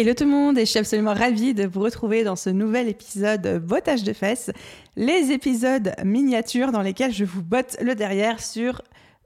Hello 0.00 0.14
tout 0.14 0.22
le 0.22 0.30
monde 0.30 0.56
et 0.58 0.60
je 0.60 0.70
suis 0.70 0.78
absolument 0.78 1.12
ravie 1.12 1.54
de 1.54 1.66
vous 1.66 1.80
retrouver 1.80 2.22
dans 2.22 2.36
ce 2.36 2.50
nouvel 2.50 2.88
épisode 2.88 3.58
bottage 3.58 4.04
de 4.04 4.12
fesses, 4.12 4.52
les 4.94 5.32
épisodes 5.32 5.92
miniatures 6.04 6.70
dans 6.70 6.82
lesquels 6.82 7.12
je 7.12 7.24
vous 7.24 7.42
botte 7.42 7.76
le 7.80 7.96
derrière 7.96 8.40
sur 8.40 8.80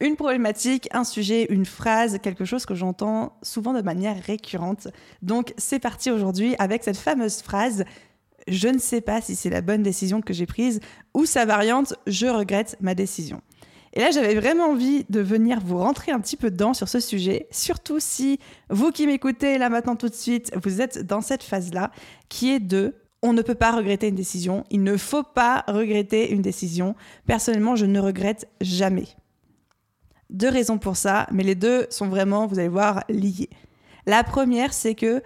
une 0.00 0.16
problématique, 0.16 0.88
un 0.92 1.04
sujet, 1.04 1.48
une 1.50 1.66
phrase, 1.66 2.18
quelque 2.22 2.46
chose 2.46 2.64
que 2.64 2.74
j'entends 2.74 3.36
souvent 3.42 3.74
de 3.74 3.82
manière 3.82 4.16
récurrente. 4.22 4.88
Donc 5.20 5.52
c'est 5.58 5.80
parti 5.80 6.10
aujourd'hui 6.10 6.56
avec 6.58 6.82
cette 6.82 6.96
fameuse 6.96 7.42
phrase 7.42 7.84
je 8.48 8.68
ne 8.68 8.78
sais 8.78 9.02
pas 9.02 9.20
si 9.20 9.36
c'est 9.36 9.50
la 9.50 9.60
bonne 9.60 9.82
décision 9.82 10.22
que 10.22 10.32
j'ai 10.32 10.46
prise 10.46 10.80
ou 11.12 11.26
sa 11.26 11.44
variante 11.44 11.94
je 12.06 12.26
regrette 12.26 12.78
ma 12.80 12.94
décision. 12.94 13.42
Et 13.94 14.00
là, 14.00 14.10
j'avais 14.10 14.34
vraiment 14.34 14.70
envie 14.70 15.04
de 15.08 15.20
venir 15.20 15.60
vous 15.64 15.78
rentrer 15.78 16.10
un 16.10 16.20
petit 16.20 16.36
peu 16.36 16.50
dedans 16.50 16.74
sur 16.74 16.88
ce 16.88 16.98
sujet, 16.98 17.46
surtout 17.52 18.00
si 18.00 18.40
vous 18.68 18.90
qui 18.90 19.06
m'écoutez 19.06 19.56
là 19.56 19.68
maintenant 19.68 19.94
tout 19.94 20.08
de 20.08 20.14
suite, 20.14 20.52
vous 20.62 20.80
êtes 20.80 21.06
dans 21.06 21.20
cette 21.20 21.44
phase-là, 21.44 21.92
qui 22.28 22.52
est 22.52 22.60
de 22.60 22.96
on 23.22 23.32
ne 23.32 23.40
peut 23.40 23.54
pas 23.54 23.72
regretter 23.72 24.08
une 24.08 24.16
décision, 24.16 24.64
il 24.70 24.82
ne 24.82 24.98
faut 24.98 25.22
pas 25.22 25.64
regretter 25.66 26.30
une 26.30 26.42
décision. 26.42 26.94
Personnellement, 27.24 27.74
je 27.74 27.86
ne 27.86 27.98
regrette 27.98 28.48
jamais. 28.60 29.06
Deux 30.28 30.50
raisons 30.50 30.76
pour 30.76 30.96
ça, 30.96 31.26
mais 31.32 31.42
les 31.42 31.54
deux 31.54 31.86
sont 31.88 32.08
vraiment, 32.08 32.46
vous 32.46 32.58
allez 32.58 32.68
voir, 32.68 33.02
liées. 33.08 33.48
La 34.04 34.24
première, 34.24 34.74
c'est 34.74 34.94
que 34.94 35.22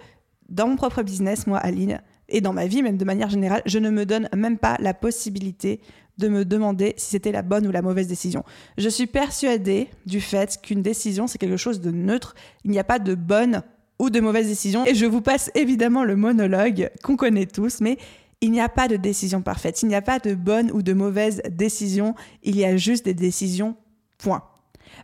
dans 0.47 0.67
mon 0.67 0.77
propre 0.77 1.03
business, 1.03 1.45
moi, 1.45 1.57
Aline, 1.57 2.01
et 2.29 2.39
dans 2.39 2.53
ma 2.53 2.67
vie, 2.67 2.83
même 2.83 2.97
de 2.97 3.05
manière 3.05 3.29
générale, 3.29 3.63
je 3.65 3.79
ne 3.79 3.89
me 3.89 4.05
donne 4.05 4.29
même 4.33 4.57
pas 4.57 4.77
la 4.79 4.93
possibilité 4.93 5.81
de 6.19 6.27
me 6.27 6.45
demander 6.45 6.93
si 6.97 7.11
c'était 7.11 7.31
la 7.31 7.41
bonne 7.41 7.65
ou 7.65 7.71
la 7.71 7.81
mauvaise 7.81 8.07
décision. 8.07 8.43
Je 8.77 8.89
suis 8.89 9.07
persuadée 9.07 9.87
du 10.05 10.21
fait 10.21 10.59
qu'une 10.61 10.81
décision, 10.81 11.25
c'est 11.25 11.37
quelque 11.37 11.57
chose 11.57 11.81
de 11.81 11.91
neutre. 11.91 12.35
Il 12.63 12.71
n'y 12.71 12.79
a 12.79 12.83
pas 12.83 12.99
de 12.99 13.15
bonne 13.15 13.63
ou 13.97 14.09
de 14.09 14.19
mauvaise 14.19 14.47
décision. 14.47 14.85
Et 14.85 14.95
je 14.95 15.05
vous 15.05 15.21
passe 15.21 15.49
évidemment 15.55 16.03
le 16.03 16.15
monologue 16.15 16.91
qu'on 17.03 17.15
connaît 17.15 17.45
tous, 17.45 17.81
mais 17.81 17.97
il 18.41 18.51
n'y 18.51 18.61
a 18.61 18.69
pas 18.69 18.87
de 18.87 18.95
décision 18.95 19.41
parfaite. 19.41 19.81
Il 19.81 19.87
n'y 19.87 19.95
a 19.95 20.01
pas 20.01 20.19
de 20.19 20.33
bonne 20.33 20.71
ou 20.71 20.81
de 20.81 20.93
mauvaise 20.93 21.41
décision. 21.49 22.15
Il 22.43 22.55
y 22.55 22.63
a 22.63 22.77
juste 22.77 23.05
des 23.05 23.13
décisions, 23.13 23.75
point. 24.17 24.43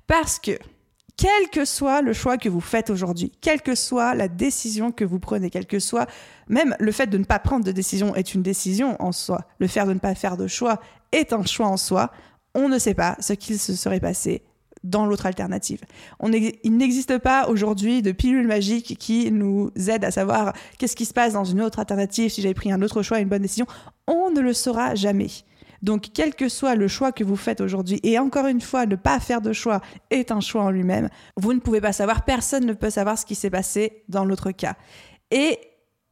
Parce 0.07 0.39
que, 0.39 0.57
quel 1.17 1.49
que 1.49 1.65
soit 1.65 2.01
le 2.01 2.13
choix 2.13 2.37
que 2.37 2.49
vous 2.49 2.61
faites 2.61 2.89
aujourd'hui, 2.89 3.31
quelle 3.41 3.61
que 3.61 3.75
soit 3.75 4.15
la 4.15 4.27
décision 4.27 4.91
que 4.91 5.05
vous 5.05 5.19
prenez, 5.19 5.49
quel 5.49 5.65
que 5.65 5.79
soit 5.79 6.07
même 6.47 6.75
le 6.79 6.91
fait 6.91 7.07
de 7.07 7.17
ne 7.17 7.23
pas 7.23 7.39
prendre 7.39 7.63
de 7.63 7.71
décision 7.71 8.15
est 8.15 8.33
une 8.33 8.41
décision 8.41 9.01
en 9.01 9.11
soi, 9.11 9.47
le 9.59 9.67
fait 9.67 9.85
de 9.85 9.93
ne 9.93 9.99
pas 9.99 10.15
faire 10.15 10.37
de 10.37 10.47
choix 10.47 10.81
est 11.11 11.33
un 11.33 11.45
choix 11.45 11.67
en 11.67 11.77
soi, 11.77 12.11
on 12.53 12.69
ne 12.69 12.79
sait 12.79 12.93
pas 12.93 13.15
ce 13.19 13.33
qu'il 13.33 13.59
se 13.59 13.75
serait 13.75 13.99
passé 13.99 14.43
dans 14.83 15.05
l'autre 15.05 15.25
alternative. 15.25 15.81
Il 16.63 16.77
n'existe 16.77 17.17
pas 17.17 17.47
aujourd'hui 17.47 18.01
de 18.01 18.11
pilule 18.11 18.47
magique 18.47 18.97
qui 18.99 19.31
nous 19.31 19.71
aide 19.87 20.05
à 20.05 20.11
savoir 20.11 20.53
qu'est-ce 20.77 20.95
qui 20.95 21.05
se 21.05 21.13
passe 21.13 21.33
dans 21.33 21.43
une 21.43 21.61
autre 21.61 21.79
alternative, 21.79 22.29
si 22.29 22.41
j'avais 22.41 22.53
pris 22.53 22.71
un 22.71 22.81
autre 22.81 23.01
choix, 23.01 23.19
une 23.19 23.27
bonne 23.27 23.41
décision. 23.41 23.65
On 24.07 24.29
ne 24.31 24.41
le 24.41 24.53
saura 24.53 24.95
jamais. 24.95 25.29
Donc, 25.81 26.07
quel 26.13 26.35
que 26.35 26.49
soit 26.49 26.75
le 26.75 26.87
choix 26.87 27.11
que 27.11 27.23
vous 27.23 27.35
faites 27.35 27.61
aujourd'hui, 27.61 27.99
et 28.03 28.17
encore 28.19 28.47
une 28.47 28.61
fois, 28.61 28.85
ne 28.85 28.95
pas 28.95 29.19
faire 29.19 29.41
de 29.41 29.53
choix 29.53 29.81
est 30.09 30.31
un 30.31 30.41
choix 30.41 30.63
en 30.63 30.71
lui-même, 30.71 31.09
vous 31.37 31.53
ne 31.53 31.59
pouvez 31.59 31.81
pas 31.81 31.93
savoir, 31.93 32.25
personne 32.25 32.65
ne 32.65 32.73
peut 32.73 32.89
savoir 32.89 33.17
ce 33.17 33.25
qui 33.25 33.35
s'est 33.35 33.49
passé 33.49 34.03
dans 34.09 34.25
l'autre 34.25 34.51
cas. 34.51 34.75
Et 35.31 35.59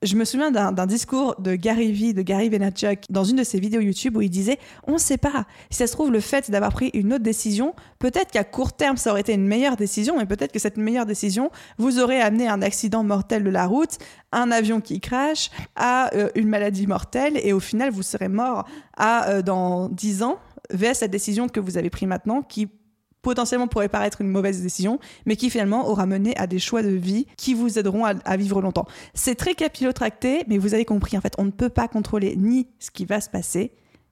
je 0.04 0.16
me 0.16 0.26
souviens 0.26 0.52
d'un 0.52 0.86
discours 0.86 1.36
de 1.40 1.56
Gary 1.56 1.92
Vee, 1.92 2.14
de 2.14 2.22
Gary 2.22 2.50
Vaynerchuk, 2.50 3.06
dans 3.10 3.24
une 3.24 3.38
de 3.38 3.44
ses 3.44 3.60
vidéos 3.60 3.82
YouTube 3.82 4.18
où 4.18 4.22
il 4.22 4.30
disait 4.30 4.60
On 4.88 4.94
ne 4.94 4.98
sait 4.98 5.18
pas. 5.18 5.46
Si 5.70 5.78
ça 5.78 5.88
se 5.88 5.94
trouve, 5.94 6.12
le 6.12 6.20
fait 6.20 6.52
d'avoir 6.52 6.72
pris 6.74 6.92
une 6.94 7.14
autre 7.14 7.24
décision, 7.24 7.74
peut-être 8.00 8.32
qu'à 8.32 8.44
court 8.44 8.74
terme, 8.74 8.98
ça 8.98 9.12
aurait 9.12 9.22
été 9.22 9.34
une 9.34 9.48
meilleure 9.48 9.76
décision, 9.76 10.18
mais 10.18 10.26
peut-être 10.26 10.52
que 10.52 10.60
cette 10.60 10.78
meilleure 10.78 11.06
décision 11.06 11.52
vous 11.78 12.00
aurait 12.00 12.22
amené 12.22 12.48
à 12.48 12.54
un 12.54 12.62
accident 12.62 13.04
mortel 13.04 13.44
de 13.44 13.50
la 13.50 13.66
route, 13.66 13.98
un 14.32 14.52
avion 14.52 14.82
qui 14.82 15.00
crache, 15.00 15.50
à 15.76 16.14
euh, 16.16 16.30
une 16.36 16.50
maladie 16.50 16.88
mortelle, 16.88 17.40
et 17.42 17.54
au 17.54 17.60
final, 17.60 17.92
vous 17.92 18.04
serez 18.04 18.30
mort 18.30 18.66
à, 18.98 19.30
euh, 19.30 19.42
dans 19.42 19.90
10 19.90 20.24
ans, 20.24 20.38
vers 20.72 20.96
cette 20.96 21.12
décision 21.12 21.48
que 21.48 21.60
vous 21.60 21.78
avez 21.78 21.90
prise 21.90 22.08
maintenant, 22.08 22.42
qui 22.42 22.68
potentiellement 23.24 23.68
pourrait 23.68 23.90
paraître 23.90 24.22
une 24.22 24.28
mauvaise 24.28 24.62
décision, 24.62 25.00
mais 25.26 25.36
qui 25.36 25.50
finalement 25.50 25.90
aura 25.90 26.06
mené 26.06 26.38
à 26.38 26.46
des 26.46 26.60
choix 26.60 26.84
de 26.84 26.90
vie 26.90 27.26
qui 27.38 27.56
vous 27.56 27.80
aideront 27.80 28.06
à, 28.06 28.38
vivre 28.38 28.62
longtemps. 28.62 28.86
C'est 29.16 29.34
très 29.34 29.56
capillotracté, 29.56 30.44
mais 30.48 30.60
vous 30.60 30.76
avez 30.76 30.86
compris, 30.86 31.18
en 31.18 31.22
fait, 31.22 31.34
on 31.40 31.46
ne 31.46 31.52
peut 31.52 31.70
pas 31.70 31.88
contrôler 31.88 32.36
ni 32.36 32.68
ce 32.78 32.92
qui 32.92 33.06
va 33.06 33.22
se 33.22 33.30
passer, 33.30 33.72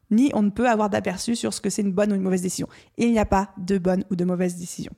ni 0.09 0.31
on 0.33 0.41
ne 0.41 0.49
peut 0.49 0.67
avoir 0.67 0.89
d'aperçu 0.89 1.35
sur 1.35 1.53
ce 1.53 1.61
que 1.61 1.69
c'est 1.69 1.83
une 1.83 1.91
bonne 1.91 2.11
ou 2.11 2.15
une 2.15 2.21
mauvaise 2.21 2.41
décision. 2.41 2.67
Il 2.97 3.11
n'y 3.11 3.19
a 3.19 3.25
pas 3.25 3.51
de 3.57 3.77
bonne 3.77 4.05
ou 4.09 4.15
de 4.15 4.25
mauvaise 4.25 4.55
décision. 4.55 4.91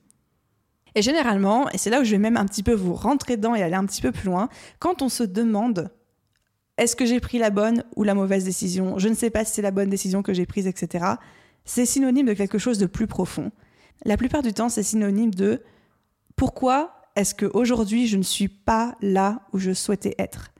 Et 0.94 1.02
généralement, 1.02 1.68
et 1.70 1.78
c'est 1.78 1.90
là 1.90 2.00
où 2.00 2.04
je 2.04 2.12
vais 2.12 2.18
même 2.18 2.36
un 2.36 2.46
petit 2.46 2.62
peu 2.62 2.72
vous 2.72 2.94
rentrer 2.94 3.36
dedans 3.36 3.56
et 3.56 3.62
aller 3.62 3.74
un 3.74 3.84
petit 3.84 4.00
peu 4.00 4.12
plus 4.12 4.26
loin, 4.26 4.48
quand 4.78 5.02
on 5.02 5.08
se 5.08 5.24
demande 5.24 5.90
est-ce 6.78 6.94
que 6.94 7.04
j'ai 7.04 7.18
pris 7.18 7.38
la 7.38 7.50
bonne 7.50 7.82
ou 7.96 8.04
la 8.04 8.14
mauvaise 8.14 8.44
décision, 8.44 8.96
je 8.98 9.08
ne 9.08 9.14
sais 9.14 9.30
pas 9.30 9.44
si 9.44 9.54
c'est 9.54 9.62
la 9.62 9.72
bonne 9.72 9.90
décision 9.90 10.22
que 10.22 10.32
j'ai 10.32 10.46
prise, 10.46 10.68
etc., 10.68 11.04
c'est 11.64 11.86
synonyme 11.86 12.26
de 12.26 12.34
quelque 12.34 12.58
chose 12.58 12.78
de 12.78 12.86
plus 12.86 13.06
profond 13.06 13.50
la 14.04 14.16
plupart 14.16 14.42
du 14.42 14.52
temps, 14.52 14.68
c'est 14.68 14.82
synonyme 14.82 15.34
de 15.34 15.62
pourquoi 16.36 16.94
est-ce 17.16 17.34
qu'aujourd'hui 17.34 18.06
je 18.06 18.16
ne 18.16 18.22
suis 18.22 18.48
pas 18.48 18.96
là 19.00 19.40
où 19.52 19.58
je 19.58 19.72
souhaitais 19.72 20.14
être? 20.18 20.50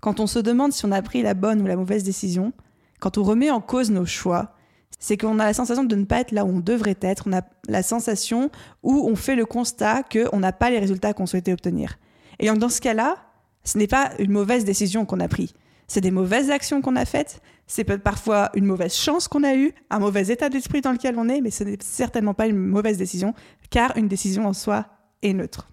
Quand 0.00 0.20
on 0.20 0.26
se 0.26 0.38
demande 0.38 0.72
si 0.72 0.84
on 0.84 0.92
a 0.92 1.02
pris 1.02 1.22
la 1.22 1.34
bonne 1.34 1.62
ou 1.62 1.66
la 1.66 1.76
mauvaise 1.76 2.04
décision, 2.04 2.52
quand 3.00 3.18
on 3.18 3.22
remet 3.22 3.50
en 3.50 3.60
cause 3.60 3.90
nos 3.90 4.06
choix, 4.06 4.54
c'est 4.98 5.16
qu'on 5.16 5.38
a 5.38 5.44
la 5.44 5.54
sensation 5.54 5.84
de 5.84 5.96
ne 5.96 6.04
pas 6.04 6.20
être 6.20 6.32
là 6.32 6.44
où 6.44 6.48
on 6.48 6.60
devrait 6.60 6.96
être, 7.00 7.24
on 7.26 7.32
a 7.32 7.42
la 7.68 7.82
sensation 7.82 8.50
où 8.82 9.06
on 9.08 9.16
fait 9.16 9.34
le 9.34 9.44
constat 9.44 10.02
qu'on 10.02 10.40
n'a 10.40 10.52
pas 10.52 10.70
les 10.70 10.78
résultats 10.78 11.12
qu'on 11.12 11.26
souhaitait 11.26 11.52
obtenir. 11.52 11.98
Et 12.38 12.46
donc 12.46 12.58
dans 12.58 12.68
ce 12.68 12.80
cas-là, 12.80 13.16
ce 13.64 13.78
n'est 13.78 13.86
pas 13.86 14.12
une 14.18 14.30
mauvaise 14.30 14.64
décision 14.64 15.04
qu'on 15.04 15.20
a 15.20 15.28
prise, 15.28 15.52
c'est 15.86 16.00
des 16.00 16.10
mauvaises 16.10 16.50
actions 16.50 16.80
qu'on 16.80 16.96
a 16.96 17.04
faites, 17.04 17.40
c'est 17.66 17.84
parfois 17.98 18.50
une 18.54 18.66
mauvaise 18.66 18.94
chance 18.94 19.28
qu'on 19.28 19.42
a 19.42 19.54
eue, 19.54 19.72
un 19.90 19.98
mauvais 19.98 20.28
état 20.28 20.48
d'esprit 20.48 20.80
dans 20.80 20.92
lequel 20.92 21.18
on 21.18 21.28
est, 21.28 21.40
mais 21.40 21.50
ce 21.50 21.64
n'est 21.64 21.78
certainement 21.80 22.34
pas 22.34 22.46
une 22.46 22.58
mauvaise 22.58 22.98
décision, 22.98 23.34
car 23.70 23.96
une 23.96 24.08
décision 24.08 24.46
en 24.46 24.52
soi 24.52 24.86
est 25.22 25.32
neutre. 25.32 25.68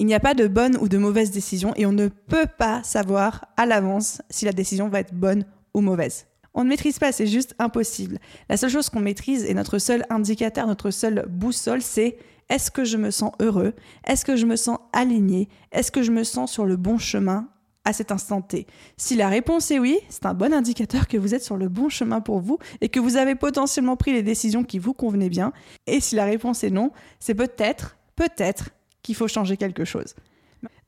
Il 0.00 0.06
n'y 0.06 0.14
a 0.14 0.20
pas 0.20 0.34
de 0.34 0.48
bonne 0.48 0.76
ou 0.80 0.88
de 0.88 0.98
mauvaise 0.98 1.30
décision 1.30 1.72
et 1.76 1.86
on 1.86 1.92
ne 1.92 2.08
peut 2.08 2.48
pas 2.58 2.82
savoir 2.82 3.46
à 3.56 3.64
l'avance 3.64 4.22
si 4.28 4.44
la 4.44 4.52
décision 4.52 4.88
va 4.88 5.00
être 5.00 5.14
bonne 5.14 5.44
ou 5.72 5.80
mauvaise. 5.80 6.26
On 6.52 6.64
ne 6.64 6.68
maîtrise 6.68 6.98
pas, 6.98 7.12
c'est 7.12 7.26
juste 7.26 7.54
impossible. 7.58 8.18
La 8.48 8.56
seule 8.56 8.70
chose 8.70 8.88
qu'on 8.88 9.00
maîtrise 9.00 9.44
et 9.44 9.54
notre 9.54 9.78
seul 9.78 10.04
indicateur, 10.10 10.66
notre 10.66 10.90
seule 10.90 11.26
boussole, 11.28 11.82
c'est 11.82 12.16
est-ce 12.48 12.70
que 12.70 12.84
je 12.84 12.96
me 12.96 13.10
sens 13.10 13.32
heureux? 13.40 13.72
Est-ce 14.06 14.24
que 14.24 14.36
je 14.36 14.46
me 14.46 14.56
sens 14.56 14.78
aligné? 14.92 15.48
Est-ce 15.72 15.90
que 15.90 16.02
je 16.02 16.12
me 16.12 16.24
sens 16.24 16.52
sur 16.52 16.64
le 16.64 16.76
bon 16.76 16.98
chemin? 16.98 17.48
À 17.84 17.92
cet 17.92 18.12
instant 18.12 18.40
T 18.40 18.66
Si 18.96 19.16
la 19.16 19.28
réponse 19.28 19.70
est 19.70 19.78
oui, 19.78 19.98
c'est 20.08 20.26
un 20.26 20.34
bon 20.34 20.52
indicateur 20.52 21.08
que 21.08 21.16
vous 21.16 21.34
êtes 21.34 21.44
sur 21.44 21.56
le 21.56 21.68
bon 21.68 21.88
chemin 21.88 22.20
pour 22.20 22.40
vous 22.40 22.58
et 22.80 22.88
que 22.88 23.00
vous 23.00 23.16
avez 23.16 23.34
potentiellement 23.34 23.96
pris 23.96 24.12
les 24.12 24.22
décisions 24.22 24.64
qui 24.64 24.78
vous 24.78 24.94
convenaient 24.94 25.28
bien. 25.28 25.52
Et 25.86 26.00
si 26.00 26.14
la 26.14 26.24
réponse 26.24 26.64
est 26.64 26.70
non, 26.70 26.90
c'est 27.20 27.34
peut-être, 27.34 27.96
peut-être 28.16 28.70
qu'il 29.02 29.14
faut 29.14 29.28
changer 29.28 29.56
quelque 29.56 29.84
chose. 29.84 30.14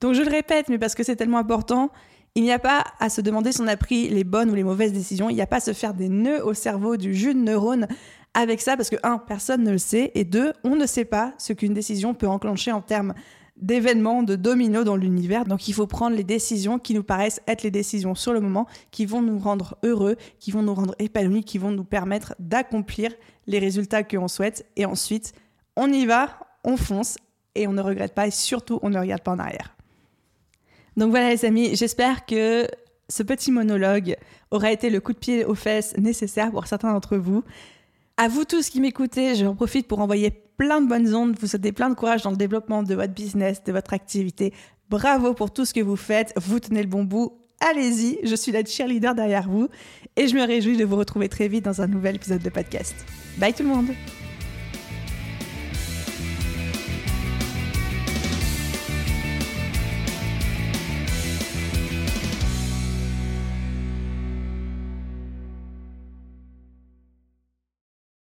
Donc 0.01 0.15
je 0.15 0.23
le 0.23 0.31
répète, 0.31 0.69
mais 0.69 0.79
parce 0.79 0.95
que 0.95 1.03
c'est 1.03 1.17
tellement 1.17 1.39
important, 1.39 1.91
il 2.35 2.43
n'y 2.43 2.53
a 2.53 2.59
pas 2.59 2.85
à 3.01 3.09
se 3.09 3.21
demander 3.21 3.53
si 3.53 3.61
on 3.61 3.67
a 3.67 3.77
pris 3.77 4.09
les 4.09 4.25
bonnes 4.25 4.51
ou 4.51 4.55
les 4.55 4.65
mauvaises 4.65 4.93
décisions, 4.93 5.31
il 5.31 5.35
n'y 5.35 5.43
a 5.43 5.47
pas 5.47 5.57
à 5.57 5.61
se 5.61 5.73
faire 5.73 5.95
des 5.95 6.09
nœuds 6.09 6.45
au 6.45 6.55
cerveau, 6.55 6.97
du 6.97 7.15
jus 7.15 7.35
de 7.35 7.41
neurones 7.41 7.89
avec 8.35 8.61
ça, 8.61 8.77
parce 8.77 8.91
que, 8.91 8.97
un, 9.03 9.17
personne 9.17 9.63
ne 9.63 9.71
le 9.71 9.79
sait, 9.79 10.13
et 10.15 10.25
deux, 10.25 10.53
on 10.63 10.77
ne 10.77 10.85
sait 10.85 11.07
pas 11.07 11.33
ce 11.39 11.55
qu'une 11.55 11.73
décision 11.73 12.13
peut 12.13 12.29
enclencher 12.29 12.71
en 12.71 12.83
termes 12.83 13.15
d'événements, 13.57 14.23
de 14.23 14.37
dominos 14.37 14.85
dans 14.85 14.97
l'univers. 14.97 15.45
Donc 15.45 15.69
il 15.69 15.75
faut 15.75 15.87
prendre 15.87 16.17
les 16.17 16.25
décisions 16.25 16.79
qui 16.79 16.95
nous 16.95 17.03
paraissent 17.03 17.41
être 17.47 17.63
les 17.63 17.71
décisions 17.71 18.15
sur 18.15 18.33
le 18.33 18.41
moment, 18.41 18.67
qui 18.91 19.07
vont 19.07 19.23
nous 19.23 19.39
rendre 19.39 19.77
heureux, 19.83 20.17
qui 20.39 20.51
vont 20.51 20.63
nous 20.63 20.75
rendre 20.75 20.95
épanouis, 20.99 21.45
qui 21.45 21.59
vont 21.59 21.71
nous 21.71 21.85
permettre 21.85 22.35
d'accomplir 22.39 23.13
les 23.47 23.59
résultats 23.59 24.03
que 24.03 24.17
l'on 24.17 24.29
souhaite. 24.29 24.67
Et 24.77 24.85
ensuite, 24.85 25.33
on 25.77 25.91
y 25.93 26.07
va, 26.07 26.39
on 26.65 26.77
fonce 26.77 27.17
et 27.55 27.67
on 27.67 27.73
ne 27.73 27.83
regrette 27.83 28.15
pas 28.15 28.27
et 28.27 28.31
surtout, 28.31 28.79
on 28.83 28.91
ne 28.91 28.99
regarde 28.99 29.23
pas 29.23 29.33
en 29.33 29.39
arrière. 29.39 29.75
Donc 30.97 31.11
voilà 31.11 31.31
les 31.31 31.45
amis, 31.45 31.77
j'espère 31.77 32.25
que 32.25 32.67
ce 33.09 33.23
petit 33.23 33.53
monologue 33.53 34.17
aura 34.51 34.73
été 34.73 34.91
le 34.91 35.01
coup 35.01 35.13
de 35.13 35.19
pied 35.19 35.45
aux 35.45 35.55
fesses 35.55 35.97
nécessaire 35.97 36.51
pour 36.51 36.67
certains 36.67 36.93
d'entre 36.93 37.17
vous. 37.17 37.45
À 38.19 38.29
vous 38.29 38.45
tous 38.45 38.71
qui 38.71 38.81
m'écoutez, 38.81 39.35
j'en 39.35 39.55
profite 39.55 39.87
pour 39.87 40.01
envoyer 40.01 40.31
plein 40.31 40.81
de 40.81 40.89
bonnes 40.89 41.15
ondes, 41.15 41.37
vous 41.39 41.47
souhaitez 41.47 41.73
plein 41.73 41.91
de 41.91 41.95
courage 41.95 42.23
dans 42.23 42.31
le 42.31 42.39
développement 42.39 42.83
de 42.83 42.95
votre 42.95 43.13
business, 43.13 43.63
de 43.63 43.73
votre 43.73 43.93
activité. 43.93 44.55
Bravo 44.89 45.35
pour 45.35 45.53
tout 45.53 45.67
ce 45.67 45.75
que 45.75 45.81
vous 45.81 45.97
faites. 45.97 46.33
Vous 46.37 46.59
tenez 46.59 46.81
le 46.81 46.89
bon 46.89 47.05
bout. 47.05 47.37
Allez-y, 47.61 48.19
je 48.23 48.35
suis 48.35 48.53
la 48.53 48.65
cheerleader 48.65 49.15
derrière 49.15 49.51
vous 49.51 49.69
et 50.17 50.29
je 50.29 50.35
me 50.35 50.47
réjouis 50.47 50.79
de 50.79 50.85
vous 50.87 50.97
retrouver 50.97 51.29
très 51.29 51.49
vite 51.49 51.67
dans 51.67 51.83
un 51.83 51.89
nouvel 51.89 52.17
épisode 52.17 52.43
de 52.43 52.51
podcast. 52.51 52.95
Bye 53.37 53.53
tout 53.53 53.65
le 53.65 53.69
monde 53.69 53.89